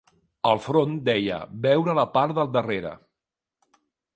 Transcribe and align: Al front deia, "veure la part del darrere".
Al 0.51 0.61
front 0.67 0.95
deia, 1.09 1.37
"veure 1.65 1.95
la 1.99 2.07
part 2.17 2.35
del 2.39 2.51
darrere". 2.57 2.95